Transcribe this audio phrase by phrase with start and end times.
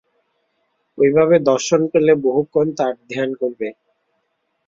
[0.97, 3.67] ঐভাবে দর্শন পেলে বহুক্ষণ তার ধ্যান করবে।